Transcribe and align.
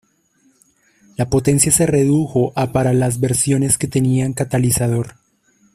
La 1.15 1.29
potencia 1.29 1.71
se 1.71 1.85
redujo 1.85 2.53
a 2.55 2.71
para 2.71 2.91
las 2.91 3.19
versiones 3.19 3.77
que 3.77 3.87
tenían 3.87 4.33
catalizador. 4.33 5.17